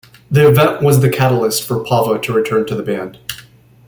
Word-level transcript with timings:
The 0.31 0.47
event 0.49 0.81
was 0.81 0.99
the 0.99 1.11
catalyst 1.11 1.61
for 1.61 1.83
Pava 1.85 2.19
to 2.23 2.33
return 2.33 2.65
to 2.65 2.73
the 2.73 2.81
band. 2.81 3.19